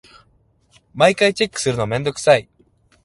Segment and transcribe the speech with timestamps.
[0.95, 2.49] 毎回チェックするのめんどくさい。